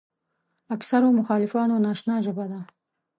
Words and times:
اکثرو 0.75 1.09
مخالفانو 1.19 1.75
ناآشنا 1.85 2.15
ژبه 2.25 2.45
ده. 2.51 2.59